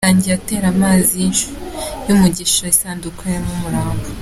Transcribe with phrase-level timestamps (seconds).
[0.03, 1.21] Yatangiye atera amazi
[2.07, 4.05] y’umugisha isanduku irimo umurambo.